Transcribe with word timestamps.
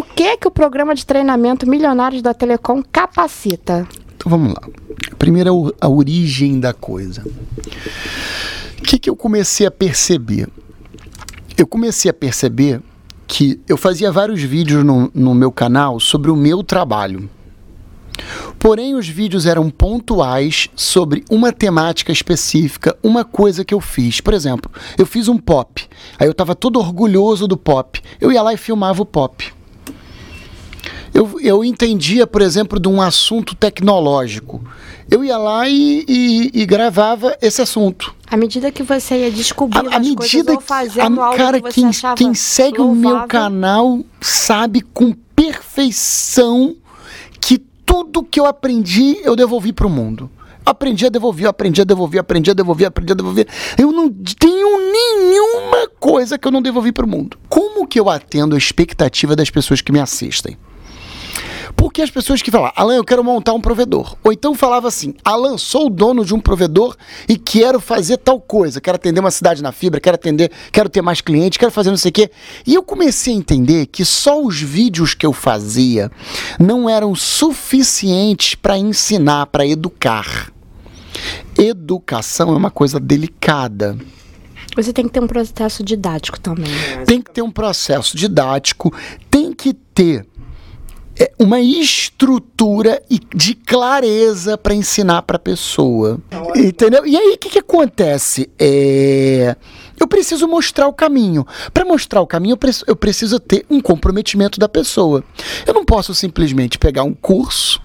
o 0.00 0.02
que 0.02 0.38
que 0.38 0.48
o 0.48 0.50
programa 0.50 0.94
de 0.94 1.04
treinamento 1.04 1.68
Milionários 1.68 2.22
da 2.22 2.32
Telecom 2.32 2.82
capacita? 2.90 3.86
Então 4.16 4.30
vamos 4.30 4.54
lá. 4.54 4.62
Primeiro 5.18 5.74
a 5.78 5.88
origem 5.90 6.58
da 6.58 6.72
coisa. 6.72 7.22
O 8.78 8.82
que, 8.82 8.98
que 8.98 9.10
eu 9.10 9.14
comecei 9.14 9.66
a 9.66 9.70
perceber? 9.70 10.48
Eu 11.54 11.66
comecei 11.66 12.10
a 12.10 12.14
perceber 12.14 12.80
que 13.26 13.60
eu 13.68 13.76
fazia 13.76 14.10
vários 14.10 14.42
vídeos 14.42 14.82
no, 14.82 15.10
no 15.14 15.34
meu 15.34 15.52
canal 15.52 16.00
sobre 16.00 16.30
o 16.30 16.36
meu 16.36 16.64
trabalho. 16.64 17.28
Porém, 18.58 18.94
os 18.94 19.06
vídeos 19.06 19.44
eram 19.44 19.68
pontuais 19.68 20.70
sobre 20.74 21.24
uma 21.30 21.52
temática 21.52 22.10
específica, 22.10 22.96
uma 23.02 23.22
coisa 23.22 23.66
que 23.66 23.74
eu 23.74 23.82
fiz. 23.82 24.18
Por 24.18 24.32
exemplo, 24.32 24.70
eu 24.96 25.04
fiz 25.04 25.28
um 25.28 25.36
pop. 25.36 25.86
Aí 26.18 26.26
eu 26.26 26.32
estava 26.32 26.54
todo 26.54 26.78
orgulhoso 26.78 27.46
do 27.46 27.58
pop. 27.58 28.00
Eu 28.18 28.32
ia 28.32 28.40
lá 28.40 28.54
e 28.54 28.56
filmava 28.56 29.02
o 29.02 29.06
pop. 29.06 29.59
Eu, 31.12 31.40
eu 31.40 31.64
entendia, 31.64 32.26
por 32.26 32.40
exemplo, 32.40 32.78
de 32.78 32.88
um 32.88 33.00
assunto 33.00 33.54
tecnológico. 33.54 34.62
Eu 35.10 35.24
ia 35.24 35.36
lá 35.36 35.68
e, 35.68 36.04
e, 36.08 36.50
e 36.54 36.66
gravava 36.66 37.36
esse 37.42 37.60
assunto. 37.60 38.14
À 38.28 38.36
medida 38.36 38.70
que 38.70 38.82
você 38.82 39.24
ia 39.24 39.30
descobrindo 39.30 39.90
À 39.90 39.96
as 39.96 40.06
medida 40.06 40.44
coisas 40.44 40.56
que 40.56 40.62
fazendo 40.62 41.20
a, 41.20 41.36
cara, 41.36 41.60
que 41.60 41.72
quem, 41.72 41.90
quem 42.16 42.34
segue 42.34 42.80
o 42.80 42.94
meu 42.94 43.10
louvável, 43.10 43.28
canal 43.28 44.00
sabe 44.20 44.82
com 44.82 45.12
perfeição 45.34 46.76
que 47.40 47.58
tudo 47.84 48.22
que 48.22 48.38
eu 48.38 48.46
aprendi 48.46 49.18
eu 49.24 49.34
devolvi 49.34 49.72
para 49.72 49.86
o 49.86 49.90
mundo. 49.90 50.30
Aprendi 50.64 51.06
a 51.06 51.08
devolver, 51.08 51.48
aprendi 51.48 51.80
a 51.80 51.84
devolver, 51.84 52.20
aprendi 52.20 52.50
a 52.50 52.54
devolver, 52.54 52.86
aprendi 52.86 53.12
a 53.12 53.16
devolver. 53.16 53.48
Eu 53.76 53.90
não 53.90 54.08
tenho 54.08 54.92
nenhuma 54.92 55.88
coisa 55.98 56.38
que 56.38 56.46
eu 56.46 56.52
não 56.52 56.62
devolvi 56.62 56.92
para 56.92 57.04
o 57.04 57.08
mundo. 57.08 57.36
Como 57.48 57.84
que 57.86 57.98
eu 57.98 58.08
atendo 58.08 58.54
a 58.54 58.58
expectativa 58.58 59.34
das 59.34 59.50
pessoas 59.50 59.80
que 59.80 59.90
me 59.90 59.98
assistem? 59.98 60.56
Porque 61.80 62.02
as 62.02 62.10
pessoas 62.10 62.42
que 62.42 62.50
falam, 62.50 62.70
Alan, 62.76 62.96
eu 62.96 63.04
quero 63.04 63.24
montar 63.24 63.54
um 63.54 63.60
provedor. 63.60 64.14
Ou 64.22 64.30
então 64.30 64.54
falava 64.54 64.86
assim, 64.86 65.14
Alan, 65.24 65.56
sou 65.56 65.86
o 65.86 65.90
dono 65.90 66.26
de 66.26 66.34
um 66.34 66.38
provedor 66.38 66.94
e 67.26 67.38
quero 67.38 67.80
fazer 67.80 68.18
tal 68.18 68.38
coisa. 68.38 68.82
Quero 68.82 68.96
atender 68.96 69.18
uma 69.18 69.30
cidade 69.30 69.62
na 69.62 69.72
fibra, 69.72 69.98
quero 69.98 70.16
atender, 70.16 70.52
quero 70.70 70.90
ter 70.90 71.00
mais 71.00 71.22
clientes, 71.22 71.56
quero 71.56 71.72
fazer 71.72 71.88
não 71.88 71.96
sei 71.96 72.10
o 72.10 72.12
quê. 72.12 72.30
E 72.66 72.74
eu 72.74 72.82
comecei 72.82 73.32
a 73.32 73.36
entender 73.38 73.86
que 73.86 74.04
só 74.04 74.42
os 74.42 74.60
vídeos 74.60 75.14
que 75.14 75.24
eu 75.24 75.32
fazia 75.32 76.12
não 76.58 76.86
eram 76.86 77.14
suficientes 77.14 78.54
para 78.54 78.76
ensinar, 78.76 79.46
para 79.46 79.66
educar. 79.66 80.52
Educação 81.58 82.52
é 82.52 82.56
uma 82.58 82.70
coisa 82.70 83.00
delicada. 83.00 83.96
Você 84.76 84.92
tem 84.92 85.06
que 85.06 85.12
ter 85.12 85.20
um 85.20 85.26
processo 85.26 85.82
didático 85.82 86.38
também. 86.38 86.70
Tem 87.06 87.22
que 87.22 87.30
ter 87.30 87.40
um 87.40 87.50
processo 87.50 88.16
didático, 88.16 88.94
tem 89.30 89.54
que 89.54 89.72
ter 89.72 90.26
uma 91.38 91.60
estrutura 91.60 93.02
de 93.34 93.54
clareza 93.54 94.56
para 94.56 94.74
ensinar 94.74 95.22
para 95.22 95.36
a 95.36 95.40
pessoa. 95.40 96.18
Entendeu? 96.56 97.06
E 97.06 97.16
aí 97.16 97.34
o 97.34 97.38
que, 97.38 97.50
que 97.50 97.58
acontece? 97.58 98.48
É, 98.58 99.56
eu 99.98 100.06
preciso 100.06 100.46
mostrar 100.48 100.86
o 100.86 100.92
caminho. 100.92 101.46
Para 101.74 101.84
mostrar 101.84 102.20
o 102.20 102.26
caminho, 102.26 102.58
eu, 102.86 102.96
preciso, 102.96 103.38
ter 103.40 103.66
um 103.68 103.80
comprometimento 103.80 104.58
da 104.58 104.68
pessoa. 104.68 105.22
Eu 105.66 105.74
não 105.74 105.84
posso 105.84 106.14
simplesmente 106.14 106.78
pegar 106.78 107.02
um 107.02 107.14
curso 107.14 107.80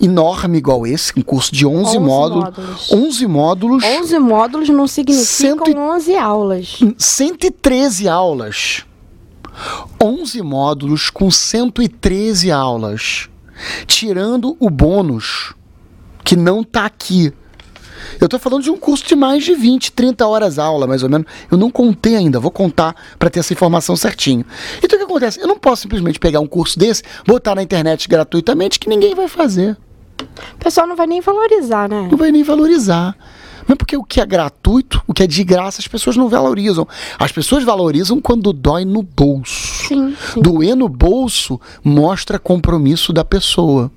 enorme 0.00 0.58
igual 0.58 0.86
esse, 0.86 1.12
um 1.16 1.22
curso 1.22 1.54
de 1.54 1.64
11, 1.64 1.96
11 1.96 1.98
módulos, 2.00 2.44
módulos. 2.44 2.92
11 2.92 3.26
módulos, 3.26 3.84
11 3.84 4.18
módulos 4.18 4.68
não 4.68 4.86
significam 4.88 5.64
Cento 5.66 5.70
e- 5.70 5.74
11 5.74 6.16
aulas. 6.16 6.78
113 6.98 8.08
aulas. 8.08 8.84
11 10.02 10.42
módulos 10.42 11.10
com 11.10 11.30
113 11.30 12.50
aulas. 12.50 13.28
Tirando 13.86 14.56
o 14.58 14.68
bônus, 14.68 15.54
que 16.24 16.34
não 16.34 16.64
tá 16.64 16.86
aqui. 16.86 17.32
Eu 18.20 18.28
tô 18.28 18.38
falando 18.38 18.62
de 18.62 18.70
um 18.70 18.76
curso 18.76 19.06
de 19.06 19.14
mais 19.14 19.44
de 19.44 19.54
20, 19.54 19.92
30 19.92 20.26
horas 20.26 20.58
aula, 20.58 20.86
mais 20.86 21.02
ou 21.02 21.08
menos. 21.08 21.26
Eu 21.50 21.56
não 21.56 21.70
contei 21.70 22.16
ainda, 22.16 22.40
vou 22.40 22.50
contar 22.50 22.94
para 23.18 23.30
ter 23.30 23.40
essa 23.40 23.52
informação 23.52 23.96
certinho. 23.96 24.44
Então 24.82 24.96
o 24.96 24.98
que 24.98 25.04
acontece? 25.04 25.40
Eu 25.40 25.46
não 25.46 25.58
posso 25.58 25.82
simplesmente 25.82 26.18
pegar 26.18 26.40
um 26.40 26.46
curso 26.46 26.78
desse, 26.78 27.02
botar 27.26 27.54
na 27.54 27.62
internet 27.62 28.08
gratuitamente 28.08 28.78
que 28.78 28.88
ninguém 28.88 29.14
vai 29.14 29.28
fazer. 29.28 29.76
O 30.20 30.58
pessoal 30.58 30.86
não 30.86 30.96
vai 30.96 31.06
nem 31.06 31.20
valorizar, 31.20 31.88
né? 31.88 32.08
Não 32.10 32.18
vai 32.18 32.30
nem 32.30 32.42
valorizar. 32.42 33.16
Mas 33.66 33.76
porque 33.76 33.96
o 33.96 34.04
que 34.04 34.20
é 34.20 34.26
gratuito, 34.26 35.02
o 35.06 35.14
que 35.14 35.22
é 35.22 35.26
de 35.26 35.42
graça, 35.44 35.80
as 35.80 35.88
pessoas 35.88 36.16
não 36.16 36.28
valorizam. 36.28 36.86
As 37.18 37.32
pessoas 37.32 37.64
valorizam 37.64 38.20
quando 38.20 38.52
dói 38.52 38.84
no 38.84 39.02
bolso. 39.02 39.86
Sim, 39.88 40.16
sim. 40.32 40.40
Doer 40.40 40.76
no 40.76 40.88
bolso 40.88 41.60
mostra 41.82 42.38
compromisso 42.38 43.12
da 43.12 43.24
pessoa. 43.24 43.90